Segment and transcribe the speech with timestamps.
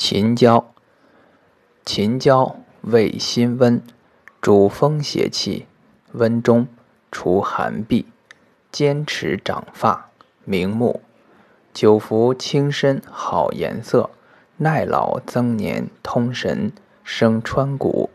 [0.00, 0.72] 秦椒。
[1.84, 3.82] 秦椒味辛温
[4.40, 5.66] 主风邪气
[6.12, 6.68] 温中
[7.10, 8.04] 除寒痹
[8.70, 10.10] 坚持长发
[10.44, 11.02] 明目。
[11.74, 14.10] 久服轻身好颜色
[14.58, 16.72] 耐老增年通神
[17.02, 18.08] 生川谷